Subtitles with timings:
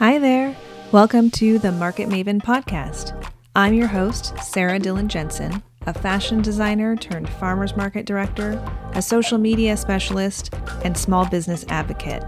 [0.00, 0.56] Hi there.
[0.92, 3.30] Welcome to the Market Maven podcast.
[3.54, 8.52] I'm your host, Sarah Dillon Jensen, a fashion designer turned farmers market director,
[8.94, 10.54] a social media specialist,
[10.86, 12.24] and small business advocate.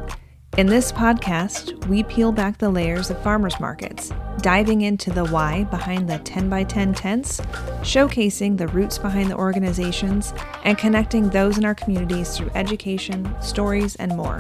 [0.58, 4.12] In this podcast, we peel back the layers of farmers markets,
[4.42, 7.40] diving into the why behind the 10 by 10 tents,
[7.80, 10.34] showcasing the roots behind the organizations,
[10.64, 14.38] and connecting those in our communities through education, stories, and more.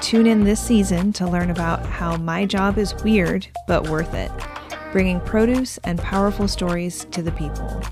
[0.00, 4.32] Tune in this season to learn about how my job is weird but worth it,
[4.92, 7.82] bringing produce and powerful stories to the people.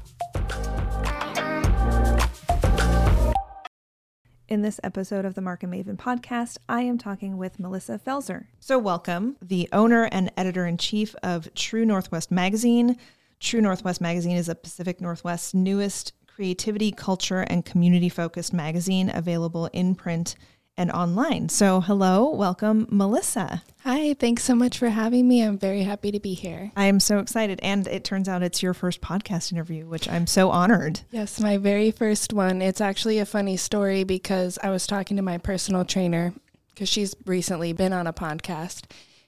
[4.48, 8.46] In this episode of the Market Maven podcast, I am talking with Melissa Felzer.
[8.58, 12.96] So, welcome, the owner and editor in chief of True Northwest Magazine.
[13.38, 19.66] True Northwest Magazine is a Pacific Northwest's newest creativity, culture, and community focused magazine available
[19.74, 20.36] in print
[20.78, 21.50] and online.
[21.50, 23.62] So, hello, welcome, Melissa.
[23.82, 25.42] Hi, thanks so much for having me.
[25.42, 26.72] I'm very happy to be here.
[26.76, 27.58] I am so excited.
[27.62, 31.00] And it turns out it's your first podcast interview, which I'm so honored.
[31.10, 32.62] Yes, my very first one.
[32.62, 36.32] It's actually a funny story because I was talking to my personal trainer
[36.70, 38.84] because she's recently been on a podcast.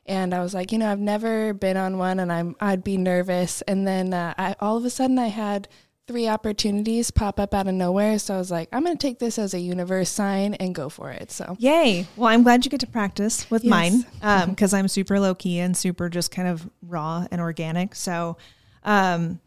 [0.07, 2.97] And I was like, you know, I've never been on one and I'm I'd be
[2.97, 3.61] nervous.
[3.63, 5.69] And then uh, I, all of a sudden I had
[6.11, 8.19] three opportunities pop up out of nowhere.
[8.19, 10.89] So I was like, I'm going to take this as a universe sign and go
[10.89, 11.31] for it.
[11.31, 12.09] So, yay.
[12.17, 13.71] Well, I'm glad you get to practice with yes.
[13.71, 17.95] mine because um, I'm super low key and super just kind of raw and organic.
[17.95, 18.39] So,
[18.83, 19.41] um,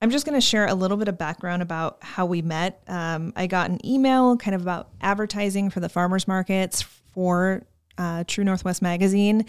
[0.00, 2.80] I'm just going to share a little bit of background about how we met.
[2.86, 7.64] Um, I got an email kind of about advertising for the farmers markets for
[7.98, 9.46] uh, True Northwest Magazine.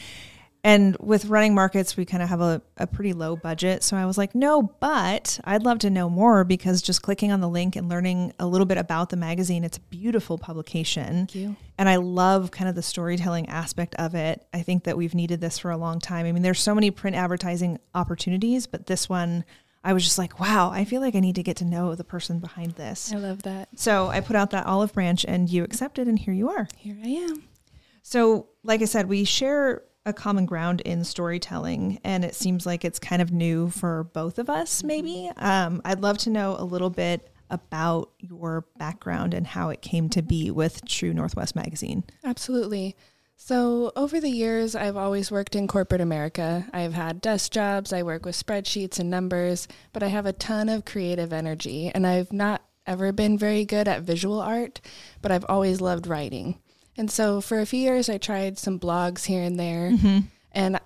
[0.64, 3.82] And with running markets, we kind of have a, a pretty low budget.
[3.82, 7.40] So I was like, no, but I'd love to know more because just clicking on
[7.40, 11.28] the link and learning a little bit about the magazine, it's a beautiful publication.
[11.28, 11.56] Thank you.
[11.78, 14.46] And I love kind of the storytelling aspect of it.
[14.54, 16.26] I think that we've needed this for a long time.
[16.26, 19.46] I mean, there's so many print advertising opportunities, but this one,
[19.82, 22.04] I was just like, wow, I feel like I need to get to know the
[22.04, 23.14] person behind this.
[23.14, 23.70] I love that.
[23.78, 26.68] So I put out that olive branch and you accepted, and here you are.
[26.76, 27.44] Here I am.
[28.02, 32.84] So, like I said, we share a common ground in storytelling, and it seems like
[32.84, 35.32] it's kind of new for both of us, maybe.
[35.38, 40.10] Um, I'd love to know a little bit about your background and how it came
[40.10, 42.04] to be with True Northwest Magazine.
[42.24, 42.96] Absolutely.
[43.42, 46.68] So, over the years, I've always worked in corporate America.
[46.74, 50.68] I've had desk jobs, I work with spreadsheets and numbers, but I have a ton
[50.68, 54.82] of creative energy, and I've not ever been very good at visual art,
[55.22, 56.60] but I've always loved writing.
[57.00, 60.20] And so for a few years, I tried some blogs here and there mm-hmm.
[60.52, 60.82] and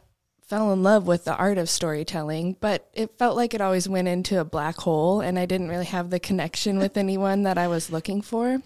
[0.45, 4.07] fell in love with the art of storytelling, but it felt like it always went
[4.07, 7.67] into a black hole and I didn't really have the connection with anyone that I
[7.67, 8.61] was looking for.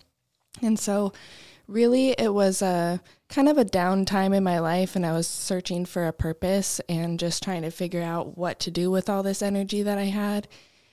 [0.62, 1.14] And so
[1.68, 3.00] really it was a
[3.30, 6.82] kind of a down time in my life and I was searching for a purpose
[6.90, 10.08] and just trying to figure out what to do with all this energy that I
[10.08, 10.50] had.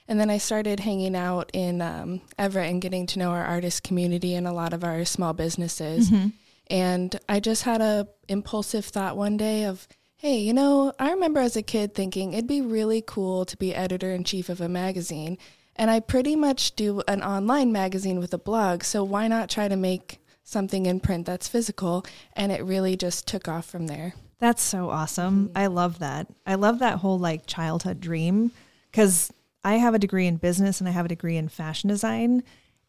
[0.07, 3.83] And then I started hanging out in um, Everett and getting to know our artist
[3.83, 6.11] community and a lot of our small businesses.
[6.11, 6.29] Mm-hmm.
[6.69, 9.87] And I just had a impulsive thought one day of,
[10.17, 13.75] hey, you know, I remember as a kid thinking it'd be really cool to be
[13.75, 15.39] editor in chief of a magazine.
[15.77, 19.67] And I pretty much do an online magazine with a blog, so why not try
[19.69, 22.07] to make something in print that's physical?
[22.35, 24.15] And it really just took off from there.
[24.39, 25.49] That's so awesome.
[25.49, 25.59] Mm-hmm.
[25.59, 26.29] I love that.
[26.47, 28.53] I love that whole like childhood dream
[28.91, 29.33] because
[29.65, 32.43] I have a degree in business and I have a degree in fashion design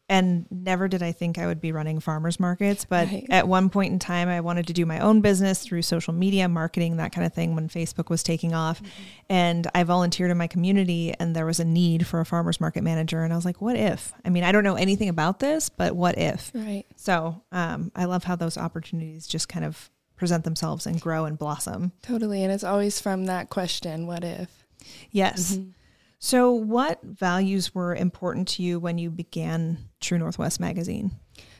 [0.08, 2.84] and never did I think I would be running farmers markets.
[2.84, 3.26] But right.
[3.28, 6.48] at one point in time, I wanted to do my own business through social media,
[6.48, 8.80] marketing, that kind of thing when Facebook was taking off.
[8.80, 8.92] Mm-hmm.
[9.30, 12.82] And I volunteered in my community, and there was a need for a farmers market
[12.82, 13.22] manager.
[13.22, 14.12] And I was like, what if?
[14.24, 16.52] I mean, I don't know anything about this, but what if?
[16.54, 16.84] Right.
[16.96, 21.38] So um, I love how those opportunities just kind of present themselves and grow and
[21.38, 21.92] blossom.
[22.02, 22.42] Totally.
[22.42, 24.64] And it's always from that question, what if?
[25.10, 25.54] Yes.
[25.54, 25.70] Mm-hmm.
[26.18, 31.12] So, what values were important to you when you began True Northwest magazine?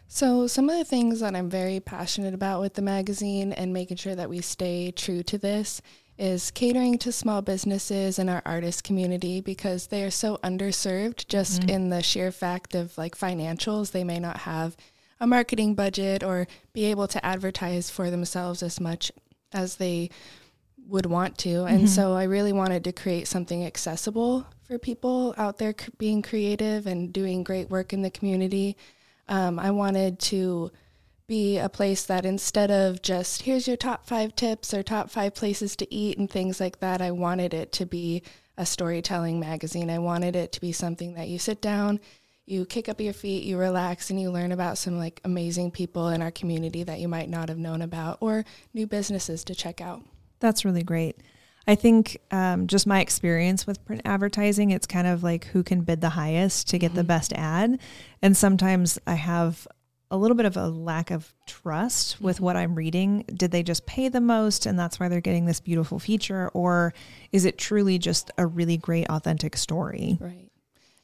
[0.08, 3.98] So, some of the things that I'm very passionate about with the magazine and making
[3.98, 5.82] sure that we stay true to this
[6.18, 11.60] is catering to small businesses and our artist community because they are so underserved just
[11.60, 11.70] mm-hmm.
[11.70, 13.91] in the sheer fact of like financials.
[13.91, 14.76] They may not have
[15.20, 19.12] a marketing budget or be able to advertise for themselves as much
[19.52, 20.10] as they
[20.88, 21.65] would want to.
[21.65, 21.86] And mm-hmm.
[21.86, 26.86] so I really wanted to create something accessible for people out there c- being creative
[26.86, 28.77] and doing great work in the community.
[29.28, 30.71] Um, I wanted to
[31.27, 35.34] be a place that instead of just here's your top five tips or top five
[35.34, 38.22] places to eat and things like that, I wanted it to be
[38.56, 39.91] a storytelling magazine.
[39.91, 42.00] I wanted it to be something that you sit down,
[42.47, 46.09] you kick up your feet, you relax, and you learn about some like amazing people
[46.09, 49.80] in our community that you might not have known about or new businesses to check
[49.80, 50.03] out.
[50.47, 51.16] That's really great.
[51.66, 55.81] I think um, just my experience with print advertising, it's kind of like who can
[55.81, 57.81] bid the highest to get the best ad.
[58.22, 59.66] And sometimes I have
[60.09, 63.25] a little bit of a lack of trust with what I'm reading.
[63.34, 66.48] Did they just pay the most and that's why they're getting this beautiful feature?
[66.51, 66.95] Or
[67.33, 70.16] is it truly just a really great, authentic story?
[70.21, 70.53] Right.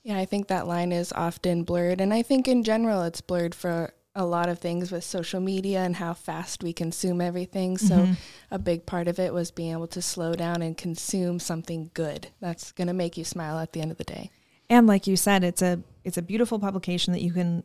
[0.05, 2.00] Yeah, I think that line is often blurred.
[2.00, 5.81] And I think in general, it's blurred for a lot of things with social media
[5.81, 7.79] and how fast we consume everything.
[7.79, 8.17] So, Mhm.
[8.50, 12.29] a big part of it was being able to slow down and consume something good
[12.41, 14.31] that's going to make you smile at the end of the day.
[14.69, 17.62] And like you said, it's a it's a beautiful publication that you can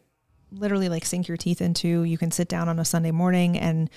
[0.51, 2.03] literally like sink your teeth into.
[2.03, 3.89] You can sit down on a Sunday morning and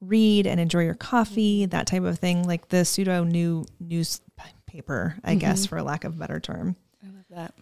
[0.00, 2.44] read and enjoy your coffee, that type of thing.
[2.46, 5.68] Like the pseudo new newspaper, I guess, Mhm.
[5.68, 6.76] for lack of a better term.
[7.02, 7.54] I love that.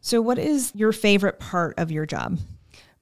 [0.00, 2.38] So, what is your favorite part of your job?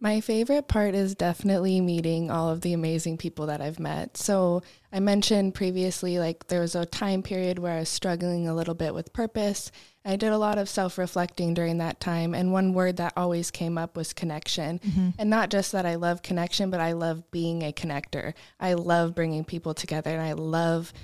[0.02, 4.17] My favorite part is definitely meeting all of the amazing people that I've met.
[4.17, 8.55] So, I mentioned previously, like, there was a time period where I was struggling a
[8.55, 9.70] little bit with purpose.
[10.02, 12.35] I did a lot of self reflecting during that time.
[12.35, 14.79] And one word that always came up was connection.
[14.79, 15.08] Mm-hmm.
[15.19, 18.32] And not just that I love connection, but I love being a connector.
[18.58, 20.11] I love bringing people together.
[20.11, 20.94] And I love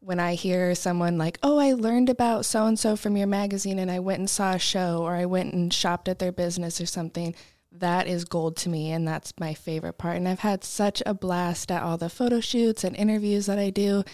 [0.00, 3.78] when I hear someone like, oh, I learned about so and so from your magazine
[3.78, 6.80] and I went and saw a show or I went and shopped at their business
[6.80, 7.34] or something,
[7.80, 8.90] that is gold to me.
[8.90, 10.16] And that's my favorite part.
[10.16, 13.70] And I've had such a blast at all the photo shoots and interviews that I
[13.70, 14.04] do.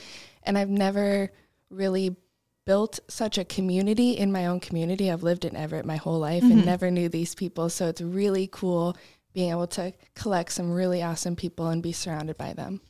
[0.42, 1.30] And I've never
[1.70, 2.16] really
[2.64, 5.10] built such a community in my own community.
[5.10, 7.68] I've lived in Everett my whole life and never knew these people.
[7.68, 8.96] So it's really cool
[9.32, 12.80] being able to collect some really awesome people and be surrounded by them.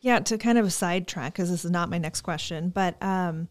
[0.00, 3.48] Yeah, to kind of sidetrack, because this is not my next question, but um,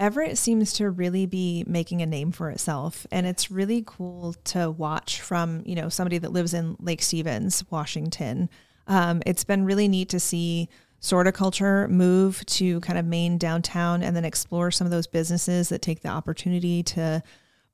[0.00, 3.06] Everett seems to really be making a name for itself.
[3.12, 7.64] And it's really cool to watch from, you know, somebody that lives in Lake Stevens,
[7.70, 8.50] Washington.
[8.86, 10.68] Um, it's been really neat to see
[11.00, 15.82] Sorticulture move to kind of main downtown and then explore some of those businesses that
[15.82, 17.22] take the opportunity to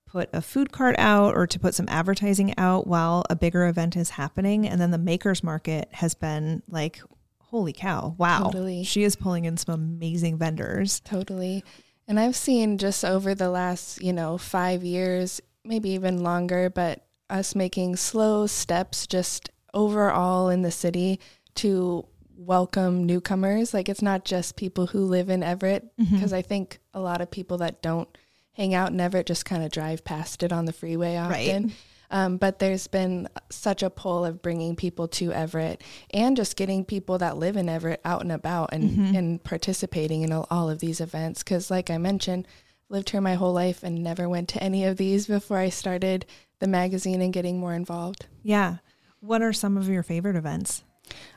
[0.07, 3.97] put a food cart out or to put some advertising out while a bigger event
[3.97, 4.67] is happening.
[4.67, 7.01] And then the makers market has been like,
[7.39, 8.45] holy cow, wow.
[8.45, 8.83] Totally.
[8.83, 11.01] She is pulling in some amazing vendors.
[11.01, 11.65] Totally.
[12.11, 17.07] And I've seen just over the last, you know, five years, maybe even longer, but
[17.31, 21.21] us making slow steps just overall in the city
[21.55, 22.05] to
[22.37, 23.73] welcome newcomers.
[23.73, 26.17] Like it's not just people who live in Everett, Mm-hmm.
[26.17, 28.09] because I think a lot of people that don't
[28.55, 31.63] hang out in Everett just kind of drive past it on the freeway often.
[31.63, 31.73] Right.
[32.11, 36.85] Um, but there's been such a pull of bringing people to Everett and just getting
[36.85, 40.81] people that live in Everett out and about and, and participating in all, all of
[40.81, 41.43] these events.
[41.43, 42.49] Because, like I mentioned,
[42.89, 46.27] lived here my whole life and never went to any of these before I started
[46.59, 48.27] the magazine and getting more involved.
[48.43, 48.79] Yeah.
[49.21, 50.83] What are some of your favorite events?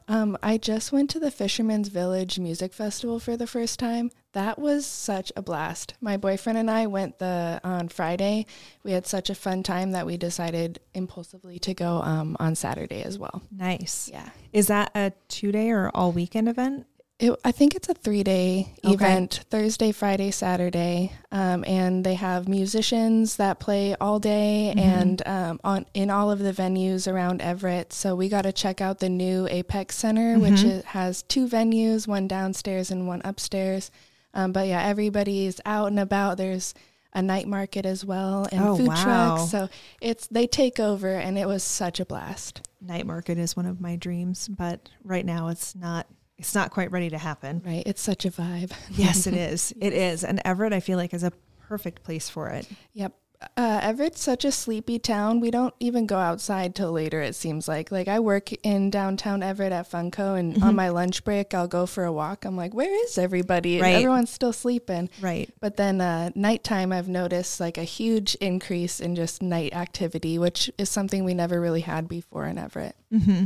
[0.08, 4.12] Um, I just went to the Fisherman's Village Music Festival for the first time.
[4.34, 5.94] That was such a blast.
[6.02, 8.46] My boyfriend and I went the on Friday.
[8.84, 13.04] We had such a fun time that we decided impulsively to go um, on Saturday
[13.04, 13.44] as well.
[13.52, 14.10] Nice.
[14.12, 14.30] Yeah.
[14.52, 16.86] Is that a two day or all weekend event?
[17.24, 18.94] It, I think it's a three day Okay.
[18.94, 21.14] event Thursday, Friday, Saturday.
[21.32, 26.40] Um, and they have musicians that play all day and um, on in all of
[26.40, 27.94] the venues around Everett.
[27.94, 32.08] So we got to check out the new Apex Center, which is, has two venues,
[32.10, 33.90] one downstairs and one upstairs.
[34.34, 36.36] Um, but yeah, everybody's out and about.
[36.38, 36.74] There's
[37.14, 39.04] a night market as well and Oh, food wow.
[39.04, 39.50] trucks.
[39.50, 39.70] So
[40.02, 42.68] it's they take over, and it was such a blast.
[42.82, 46.06] Night market is one of my dreams, but right now it's not
[46.44, 47.62] it's not quite ready to happen.
[47.66, 47.84] Right?
[47.86, 48.72] It's such a vibe.
[48.92, 49.74] Yes, it is.
[49.80, 50.24] It is.
[50.24, 51.32] And Everett I feel like is a
[51.68, 52.68] perfect place for it.
[52.94, 53.14] Yep.
[53.58, 55.42] Uh, Everett's such a sleepy town.
[55.42, 57.92] We don't even go outside till later, it seems like.
[57.92, 60.64] Like, I work in downtown Everett at Funko, and Mm-hmm.
[60.64, 62.46] on my lunch break, I'll go for a walk.
[62.46, 63.82] I'm like, where is everybody?
[63.82, 63.96] Right.
[63.96, 65.10] Everyone's still sleeping.
[65.20, 65.50] Right.
[65.60, 70.72] But then uh, nighttime, I've noticed like a huge increase in just night activity, which
[70.78, 72.96] is something we never really had before in Everett.
[73.14, 73.46] Mm-hmm.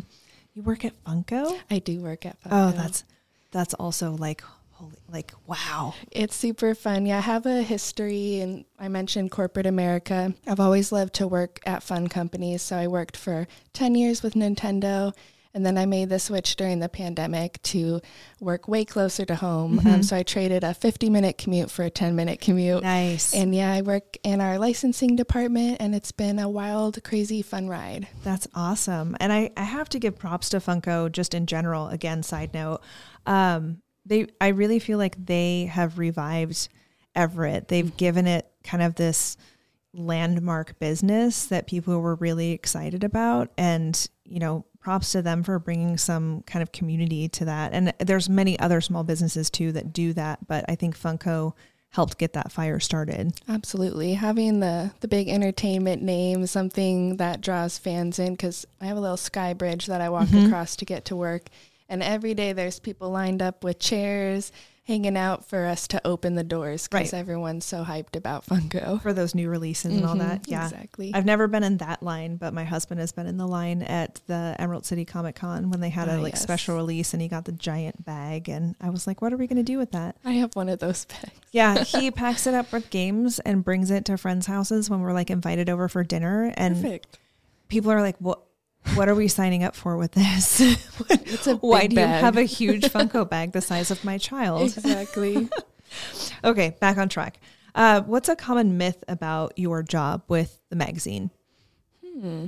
[0.58, 1.56] You work at Funko?
[1.70, 2.70] I do work at oh, Funko.
[2.70, 3.04] Oh, that's
[3.52, 5.94] that's also like holy like wow.
[6.10, 7.06] It's super fun.
[7.06, 10.34] Yeah, I have a history, and I mentioned corporate America.
[10.48, 12.64] I've always loved to work at fun companies.
[12.64, 15.14] So I worked for 10 years with Nintendo,
[15.54, 18.01] and then I made the switch during the pandemic to
[18.39, 19.82] work way closer to home.
[19.88, 22.84] Um, so I traded a 50 minute commute for a 10 minute commute.
[22.84, 23.34] Nice.
[23.34, 27.70] And yeah, I work in our licensing department, and it's been a wild, crazy, fun
[27.70, 28.08] ride.
[28.24, 29.16] That's awesome.
[29.20, 31.88] And I, I have to give props to Funko just in general.
[31.88, 32.82] Again, side note.
[33.25, 36.70] Um, they I really feel like they have revived
[37.16, 37.68] Everett.
[37.68, 39.38] They've given it kind of this
[39.94, 45.60] landmark business that people were really excited about and you know props to them for
[45.60, 49.91] bringing some kind of community to that and there's many other small businesses too that
[49.91, 51.51] do that but i think funko
[51.89, 54.13] helped get that fire started Absolutely.
[54.13, 59.00] Having the, the big entertainment name, something that draws fans in, because I have a
[59.00, 60.48] little sky bridge that I walk Mhm.
[60.48, 61.44] across to get to work.
[61.89, 64.51] And every day there's people lined up with chairs,
[64.88, 67.20] hanging out for us to open the doors because Right.
[67.20, 69.01] everyone's so hyped about Funko.
[69.03, 71.12] for those new releases and all Mhm, that yeah Exactly.
[71.13, 74.22] I've never been in that line, but my husband has been in the line at
[74.27, 76.41] the Emerald City Comic Con when they had a Ah, like yes.
[76.41, 79.46] special release and he got the giant bag and I was like, what are we
[79.46, 80.15] gonna do with that?
[80.24, 81.32] I have one of those bags.
[81.51, 85.13] Yeah, he packs it up with games and brings it to friends' houses when we're
[85.13, 87.20] like invited over for dinner and Perfect.
[87.67, 88.39] people are like, What
[88.96, 90.62] what are we signing up for with this?
[91.10, 94.17] It's a Why big do you have a huge Funko bag the size of my
[94.17, 94.63] child?
[94.63, 95.50] Exactly.
[96.44, 97.39] Okay, back on track.
[97.74, 101.32] Uh, what's a common myth about your job with the magazine?
[102.03, 102.48] hmm.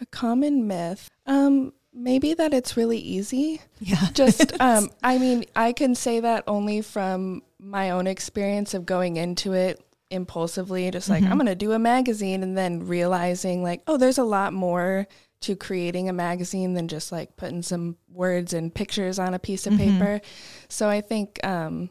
[0.00, 1.10] A common myth.
[1.26, 3.60] Um, maybe that it's really easy.
[3.80, 4.06] Yeah.
[4.12, 9.16] just um i mean i can say that only from my own experience of going
[9.16, 9.80] into it
[10.10, 11.30] impulsively just like Mhm.
[11.30, 15.06] i'm going to do a magazine and then realizing like oh there's a lot more
[15.40, 19.66] to creating a magazine than just like putting some words and pictures on a piece
[19.66, 19.78] of Mhm.
[19.78, 20.20] paper
[20.68, 21.90] so i think um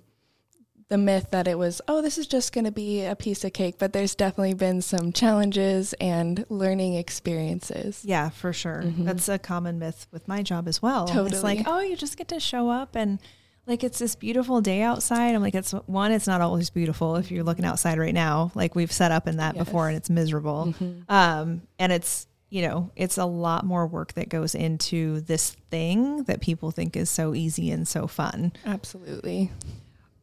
[0.89, 3.51] the myth that it was oh this is just going to be a piece of
[3.53, 8.83] cake but there's definitely been some challenges and learning experiences Yeah, for sure.
[8.85, 9.03] Mhm.
[9.05, 11.05] That's a common myth with my job as well.
[11.27, 13.19] It's like, oh, you just get to show up and
[13.65, 15.35] like it's this beautiful day outside.
[15.35, 18.51] I'm like, it's one, it's not always beautiful if you're looking outside right now.
[18.55, 20.73] Like we've set up in that before and it's miserable.
[20.79, 21.03] Mhm.
[21.11, 26.23] Um, and it's you know, it's a lot more work that goes into this thing
[26.23, 28.53] that people think is so easy and so fun.
[28.65, 29.51] absolutely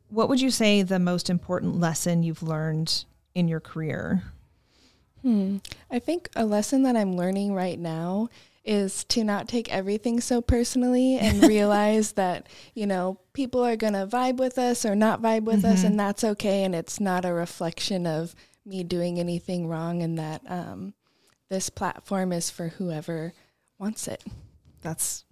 [0.09, 3.05] What would you say the most important lesson you've learned
[3.35, 4.23] in your career?
[5.23, 5.59] Hmm.
[5.91, 8.29] I think a lesson that I'm learning right now
[8.65, 13.93] is to not take everything so personally and realize that, you know, people are going
[13.95, 15.85] to vibe with us or not vibe with us, Mhm.
[15.85, 16.65] and that's okay.
[16.65, 20.95] And it's not a reflection of me doing anything wrong, and that um,
[21.55, 23.33] this platform is for whoever
[23.79, 24.25] wants it.
[24.83, 25.25] That's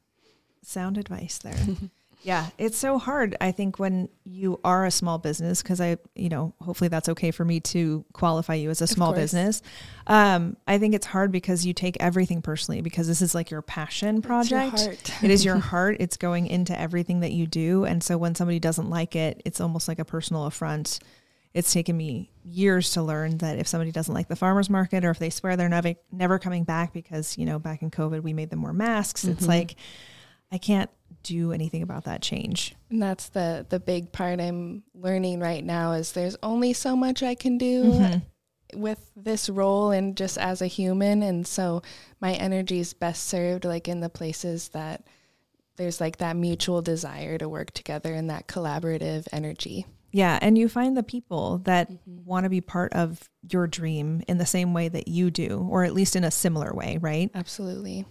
[0.63, 1.59] sound advice there.
[2.23, 3.37] yeah, it's so hard.
[3.41, 7.33] I think when you are a small business, because I, you know, hopefully that's okay
[7.33, 9.63] for me to qualify you as a small business.
[10.07, 13.63] Um, I think it's hard because you take everything personally because this is like your
[13.63, 14.79] passion project.
[14.79, 15.25] Your heart.
[15.25, 15.97] it is your heart.
[15.99, 17.85] It's going into everything that you do.
[17.85, 21.01] And so when somebody doesn't like it, it's almost like a personal affront.
[21.53, 25.11] It's taken me years to learn that if somebody doesn't like the farmers market or
[25.11, 28.33] if they swear they're never never coming back because, you know, back in COVID we
[28.33, 29.49] made them wear masks, it's Mhm.
[29.49, 29.77] like
[30.51, 30.91] I can't
[31.23, 32.75] do anything about that change.
[32.91, 37.23] And that's the the big part I'm learning right now is there's only so much
[37.23, 38.23] I can do Mhm.
[38.75, 41.83] with this role and just as a human and so
[42.21, 45.05] my energy is best served like in the places that
[45.77, 49.87] there's like that mutual desire to work together and that collaborative energy.
[50.13, 52.25] Yeah, and you find the people that Mhm.
[52.25, 55.85] want to be part of your dream in the same way that you do or
[55.85, 57.31] at least in a similar way, right?
[57.35, 58.05] Absolutely.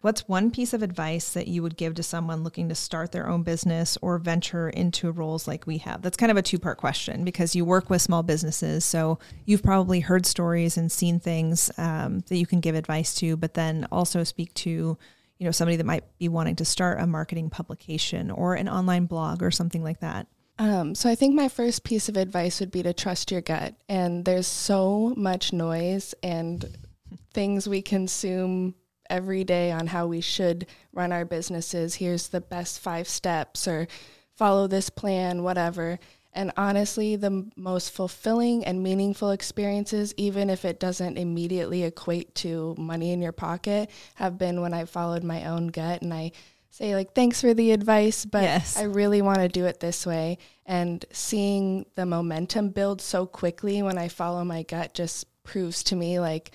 [0.00, 3.28] What's one piece of advice that you would give to someone looking to start their
[3.28, 6.02] own business or venture into roles like we have?
[6.02, 8.84] That's kind of a two part question because you work with small businesses.
[8.84, 13.36] So you've probably heard stories and seen things um, that you can give advice to,
[13.36, 14.96] but then also speak to,
[15.38, 19.06] you know, somebody that might be wanting to start a marketing publication or an online
[19.06, 20.28] blog or something like that.
[20.58, 23.74] Um, so I think my first piece of advice would be to trust your gut.
[23.88, 26.64] And there's so much noise and
[27.32, 28.74] things we consume
[29.08, 31.94] every day on how we should run our businesses.
[31.94, 33.88] Here's the best five steps, or
[34.34, 35.98] follow this plan, whatever.
[36.34, 42.34] And honestly, the m- most fulfilling and meaningful experiences, even if it doesn't immediately equate
[42.36, 46.32] to money in your pocket, have been when I followed my own gut and I
[46.78, 48.76] say, like, thanks for the advice, but Yes.
[48.76, 50.38] I really want to do it this way.
[50.64, 55.96] And seeing the momentum build so quickly when I follow my gut just proves to
[55.96, 56.52] me, like,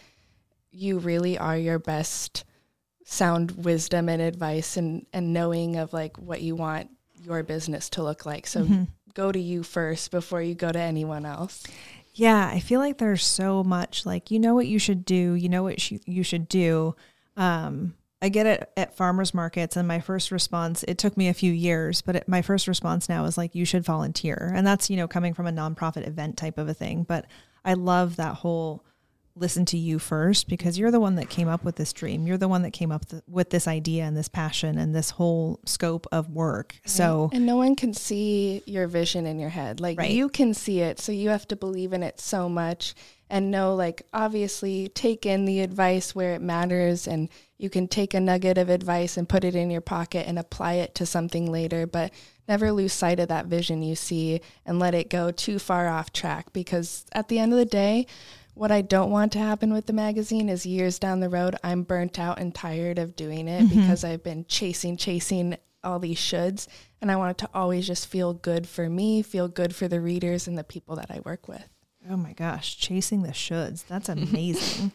[0.71, 2.45] you really are your best
[3.05, 6.89] sound wisdom and advice and, and knowing of like what you want
[7.21, 8.47] your business to look like.
[8.47, 8.87] So Mhm.
[9.13, 11.63] go to you first before you go to anyone else.
[12.15, 15.49] Yeah, I feel like there's so much like you know what you should do, you
[15.49, 16.95] know what sh- you should do.
[17.35, 21.33] Um, I get it at farmers markets, and my first response it took me a
[21.33, 24.89] few years, but it, my first response now is like you should volunteer, and that's
[24.89, 27.03] you know coming from a nonprofit event type of a thing.
[27.03, 27.25] But
[27.65, 28.85] I love that whole
[29.35, 32.27] listen to you first because you're the one that came up with this dream.
[32.27, 35.09] You're the one that came up th- with this idea and this passion and this
[35.09, 36.75] whole scope of work.
[36.85, 39.79] So and no one can see your vision in your head.
[39.79, 40.11] Like Right.
[40.11, 42.93] you can see it, so you have to believe in it so much
[43.33, 48.13] and know like obviously take in the advice where it matters and you can take
[48.13, 51.51] a nugget of advice and put it in your pocket and apply it to something
[51.51, 52.13] later but
[52.47, 56.13] never lose sight of that vision you see and let it go too far off
[56.13, 58.05] track because at the end of the day
[58.53, 61.81] what I don't want to happen with the magazine is years down the road, I'm
[61.81, 63.79] burnt out and tired of doing it mm-hmm.
[63.79, 66.67] because I've been chasing, chasing all these shoulds.
[67.01, 69.99] And I want it to always just feel good for me, feel good for the
[69.99, 71.67] readers and the people that I work with.
[72.09, 73.85] Oh my gosh, chasing the shoulds.
[73.87, 74.91] That's amazing.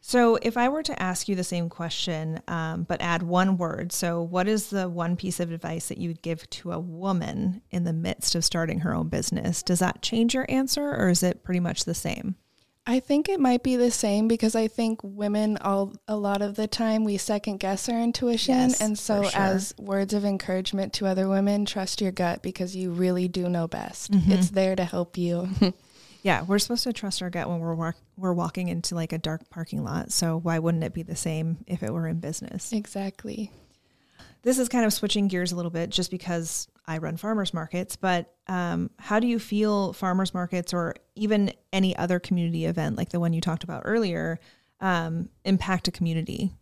[0.00, 3.92] so, if I were to ask you the same question, um, but add one word,
[3.92, 7.62] so what is the one piece of advice that you would give to a woman
[7.70, 9.62] in the midst of starting her own business?
[9.62, 12.36] Does that change your answer or is it pretty much the same?
[12.84, 16.56] I think it might be the same because I think women all a lot of
[16.56, 19.40] the time we second guess our intuition yes, and so sure.
[19.40, 23.68] as words of encouragement to other women trust your gut because you really do know
[23.68, 24.10] best.
[24.10, 24.32] Mm-hmm.
[24.32, 25.48] It's there to help you.
[26.22, 29.18] Yeah, we're supposed to trust our gut when we're walk- we're walking into like a
[29.18, 30.12] dark parking lot.
[30.12, 32.72] So why wouldn't it be the same if it were in business?
[32.72, 33.50] Exactly.
[34.42, 37.96] This is kind of switching gears a little bit, just because I run farmers markets.
[37.96, 43.10] But um, how do you feel farmers markets, or even any other community event like
[43.10, 44.40] the one you talked about earlier,
[44.80, 46.52] um, impact a community?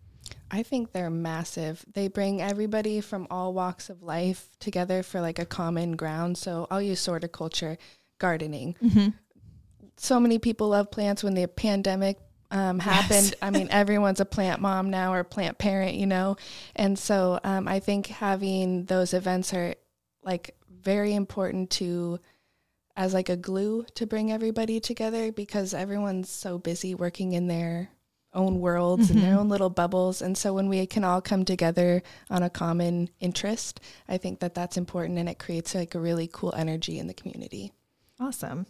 [0.51, 1.85] I think they're massive.
[1.93, 6.37] They bring everybody from all walks of life together for like a common ground.
[6.37, 7.79] So I'll use horticulture,
[8.19, 8.77] gardening.
[8.83, 9.09] Mm-hmm
[10.03, 12.19] so many people love plants when the pandemic
[12.51, 13.27] um, happened.
[13.27, 13.35] Yes.
[13.43, 16.37] I mean, everyone's a plant mom now or plant parent, you know?
[16.75, 19.75] And so um, I think having those events are
[20.23, 22.19] like very important to,
[22.97, 27.91] as like a glue to bring everybody together because everyone's so busy working in their
[28.33, 29.13] own worlds mm-hmm.
[29.13, 29.41] and their mm-hmm.
[29.41, 30.23] own little bubbles.
[30.23, 34.55] And so when we can all come together on a common interest, I think that
[34.55, 37.73] that's important and it creates like a really cool energy in the community.
[38.19, 38.67] Awesome.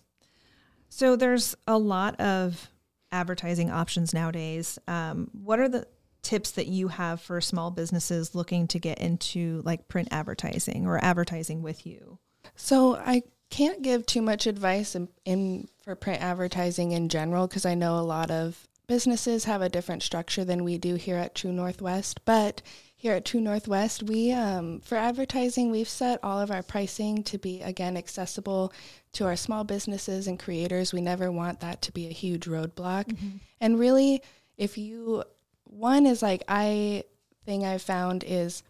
[0.91, 2.69] So there's a lot of
[3.11, 4.79] advertising options nowadays.
[4.87, 5.87] Um, what are the
[6.23, 11.03] tips that you have for small businesses looking to get into like print advertising or
[11.03, 12.19] advertising with you?
[12.57, 17.65] So I can't give too much advice in, in for print advertising in general because
[17.65, 21.35] I know a lot of businesses have a different structure than we do here at
[21.35, 22.63] True Northwest, but
[23.01, 27.39] here at True Northwest, we um, for advertising, we've set all of our pricing to
[27.39, 28.75] be again accessible
[29.15, 30.93] to our small businesses and creators.
[30.93, 33.07] We never want that to be a huge roadblock.
[33.07, 33.29] Mm-hmm.
[33.59, 34.21] And really,
[34.59, 35.25] if you
[35.65, 37.05] one is like I
[37.47, 38.63] thing I've found is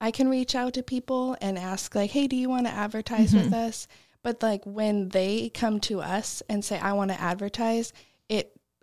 [0.00, 3.32] I can reach out to people and ask like, "Hey, do you want to advertise
[3.34, 3.46] mm-hmm.
[3.46, 3.88] with us?"
[4.22, 7.92] But like when they come to us and say, "I want to advertise,"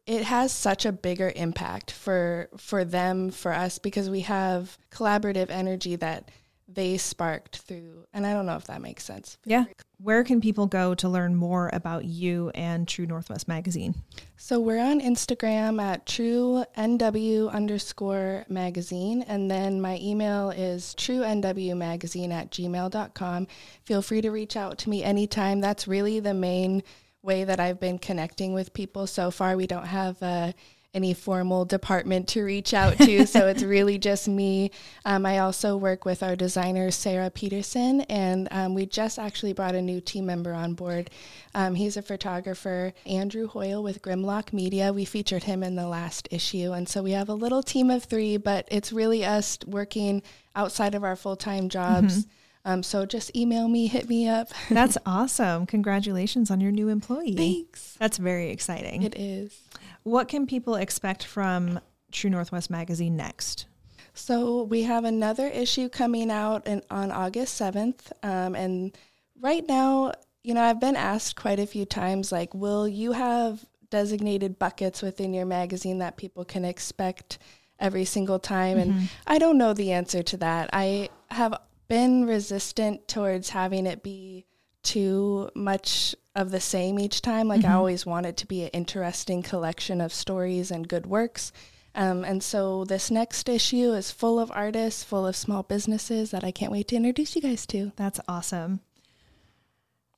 [0.08, 5.50] it has such a bigger impact for for them for us because we have collaborative
[5.50, 6.30] energy that
[6.68, 9.38] they sparked through and i don't know if that makes sense.
[9.46, 9.65] Yeah.
[9.98, 13.96] Where can people go to learn more about you and true northwest magazine?
[14.36, 21.22] So we're on instagram at true nw underscore magazine and then my email is true
[21.22, 23.48] nw magazine at gmail.com
[23.84, 25.62] feel free to reach out to me anytime.
[25.62, 26.84] That's really the main
[27.26, 29.58] way that I've been connecting with people so far.
[29.58, 30.54] We don't have uh,
[30.94, 34.72] any formal department to reach out to, so it's really just me.
[35.04, 39.76] Um, I also work with our designer, Sarah Peterson, and um, we just actually brought
[39.76, 41.10] a new team member on board.
[41.54, 44.94] Um, he's a photographer, Andrew Hoyle with Grimlock Media.
[44.94, 48.06] We featured him in the last issue, and so we have a little team of
[48.06, 50.24] three, but it's really us working
[50.56, 52.20] outside of our full time jobs.
[52.20, 52.30] Mm-hmm
[52.65, 54.49] um, so just email me, hit me up.
[54.69, 55.67] That's awesome.
[55.67, 57.36] Congratulations on your new employee.
[57.36, 57.95] Thanks.
[57.99, 59.04] That's very exciting.
[59.04, 59.58] It is.
[60.01, 61.80] What can people expect from
[62.12, 63.67] True Northwest Magazine next?
[64.15, 68.12] So we have another issue coming out in, on August 7th.
[68.23, 68.97] Um, and
[69.39, 73.63] right now, you know, I've been asked quite a few times, like, will you have
[73.91, 77.38] designated buckets within your magazine that people can expect
[77.80, 78.78] every single time?
[78.78, 78.89] Mm-hmm.
[78.91, 80.69] And I don't know the answer to that.
[80.73, 81.54] I have
[81.88, 84.45] been resistant towards having it be
[84.84, 87.48] too much of the same each time.
[87.48, 87.71] Like mm-hmm.
[87.71, 91.52] I always want it to be an interesting collection of stories and good works.
[91.95, 96.43] Um, and so this next issue is full of artists, full of small businesses that
[96.43, 97.93] I can't wait to introduce you guys to.
[97.95, 98.82] That's awesome.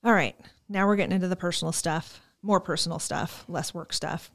[0.04, 0.36] All right,
[0.68, 4.32] now we're getting into the personal stuff, more personal stuff, less work stuff.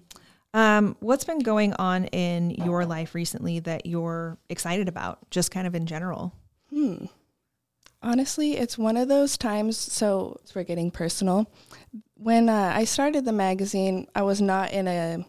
[0.55, 5.67] Um, what's been going on in your life recently that you're excited about, just kind
[5.67, 6.33] of in general?
[6.71, 7.07] Hmm.
[8.03, 9.77] Honestly, it's one of those times.
[9.77, 11.51] So we're getting personal.
[12.15, 15.25] When uh, I started the magazine, I was not in a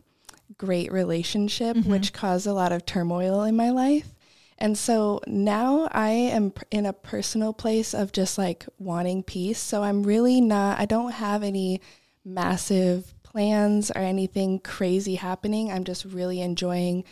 [0.57, 1.89] great relationship, mm-hmm.
[1.89, 4.13] which caused a lot of turmoil in my life.
[4.57, 9.59] And so now I am in a personal place of just like wanting peace.
[9.59, 11.81] So I'm really not, I don't have any
[12.23, 15.71] massive plans or anything crazy happening.
[15.71, 17.03] I'm just really enjoying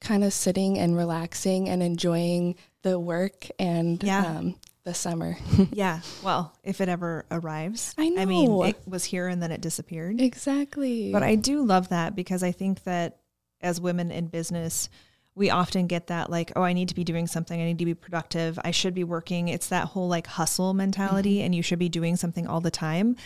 [0.00, 4.26] kind of sitting and relaxing and enjoying the work and Yeah.
[4.38, 5.36] um, the summer.
[5.72, 6.00] yeah.
[6.22, 7.94] Well, if it ever arrives.
[7.98, 8.22] I know.
[8.22, 10.20] I mean, it was here and then it disappeared.
[10.20, 11.10] exactly.
[11.10, 13.18] But I do love that because I think that
[13.60, 14.88] as women in business,
[15.34, 17.60] we often get that like, oh, I need to be doing something.
[17.60, 18.58] I need to be productive.
[18.62, 19.48] I should be working.
[19.48, 21.46] It's that whole like hustle mentality, mm-hmm.
[21.46, 23.16] and you should be doing something all the time.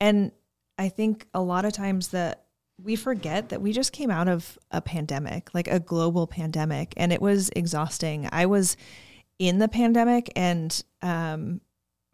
[0.00, 0.32] And
[0.76, 2.44] I think a lot of times that
[2.82, 7.12] we forget that we just came out of a pandemic, like a global pandemic, and
[7.12, 8.28] it was exhausting.
[8.32, 8.76] I was
[9.38, 11.60] in the pandemic and um,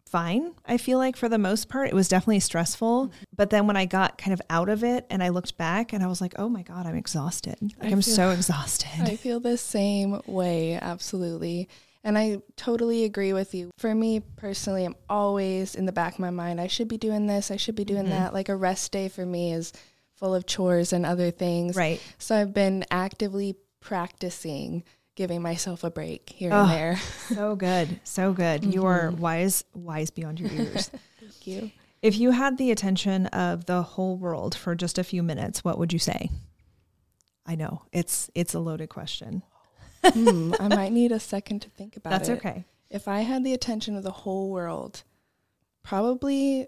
[0.07, 1.87] fine, I feel like for the most part.
[1.89, 3.11] It was definitely stressful.
[3.35, 6.03] But then when I got kind of out of it and I looked back and
[6.03, 7.57] I was like, oh my God, I'm exhausted.
[7.61, 8.89] Like I I'm feel- so exhausted.
[9.01, 11.69] I feel the same way, absolutely.
[12.03, 13.69] And I totally agree with you.
[13.77, 17.27] For me personally, I'm always in the back of my mind, I should be doing
[17.27, 18.09] this, I should be doing Mhm.
[18.09, 18.33] that.
[18.33, 19.71] Like a rest day for me is
[20.15, 21.75] full of chores and other things.
[21.75, 22.01] right.
[22.17, 24.83] So I've been actively practicing
[25.15, 26.61] giving myself a break here Oh.
[26.63, 26.97] and there.
[27.35, 27.99] So good.
[28.03, 28.63] So good.
[28.65, 29.17] You are Mhm.
[29.19, 30.89] wise, wise beyond your years.
[31.19, 31.71] Thank you.
[32.01, 35.77] if you had the attention of the whole world for just a few minutes, what
[35.77, 36.29] would you say?
[37.45, 39.43] I know it's it's a loaded question.
[40.03, 42.37] Hmm, I might need a second to think about That's it.
[42.39, 42.65] okay.
[42.89, 45.03] If I had the attention of the whole world,
[45.83, 46.67] probably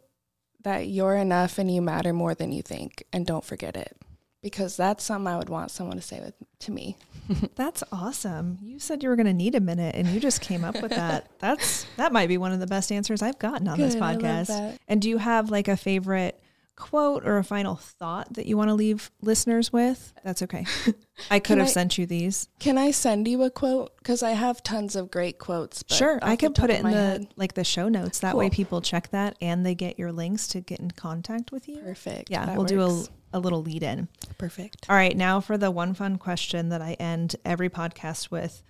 [0.63, 3.97] that you're enough and you matter more than you think, and don't forget it,
[4.43, 6.97] because that's something I would want someone to say with, to me.
[7.55, 8.59] That's awesome.
[8.61, 10.91] You said you were going to need a minute and you just came up with
[10.91, 11.29] that.
[11.39, 14.17] That's that might be one of the best answers I've gotten on this Good, love
[14.17, 14.77] podcast.
[14.87, 16.39] And do you have like a favorite
[16.75, 20.11] quote or a final thought that you want to leave listeners with?
[20.23, 20.65] That's okay.
[21.31, 22.49] I could Can have I- sent you these.
[22.59, 23.95] Can I send you a quote?
[23.97, 25.83] Because I have tons of great quotes.
[25.83, 28.19] But Sure, I could put it in the head- like the show notes.
[28.19, 31.69] That way people check that and they get your links to get in contact with
[31.69, 31.77] you.
[31.77, 32.29] Perfect.
[32.29, 33.09] Yeah, That we'll do a, works.
[33.33, 34.07] A little lead in.
[34.37, 34.85] perfect.
[34.89, 38.61] All right, now for the one fun question that I end every podcast with.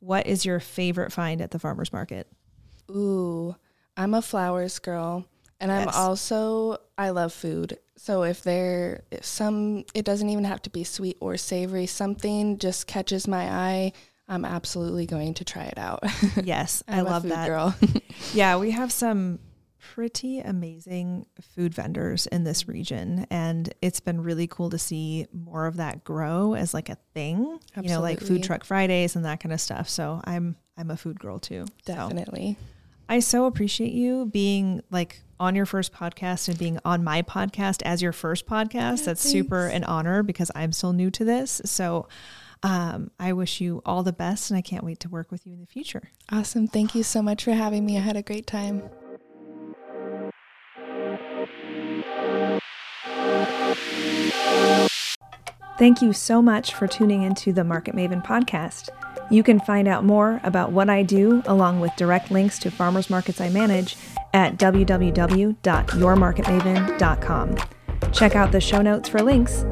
[0.00, 2.26] What is your favorite find at the farmer's market?
[2.90, 3.54] Ooh,
[3.96, 5.26] I'm a flowers girl,
[5.60, 5.96] and I'm Yes.
[5.96, 7.78] also I love food.
[7.96, 11.86] So if there if some, it doesn't even have to be sweet or savory.
[11.86, 13.92] Something just catches my eye.
[14.28, 16.02] I'm absolutely going to try it out.
[16.44, 17.46] Yes, I love that.
[17.46, 17.74] girl.
[18.32, 19.38] Yeah, we have some
[19.80, 25.66] pretty amazing food vendors in this region and it's been really cool to see more
[25.66, 27.58] of that grow as like a thing.
[27.80, 29.88] You know, like food truck Fridays and that kind of stuff.
[29.88, 31.66] So I'm I'm a food girl too.
[31.86, 32.56] So Definitely.
[33.08, 37.82] I so appreciate you being like on your first podcast and being on my podcast
[37.84, 38.98] as your first podcast.
[38.98, 41.60] Yeah, That's super an honor because I'm still new to this.
[41.64, 42.08] So
[42.62, 45.54] um, I wish you all the best and I can't wait to work with you
[45.54, 46.10] in the future.
[46.30, 46.66] Awesome.
[46.66, 47.96] Thank you so much for having me.
[47.96, 48.82] I had a great time.
[55.78, 58.90] Thank you so much for tuning into the Market Maven podcast.
[59.30, 63.08] You can find out more about what I do, along with direct links to farmers
[63.08, 63.96] markets I manage,
[64.34, 67.56] at www.yourmarketmaven.com.
[68.12, 69.64] Check out the show notes for links.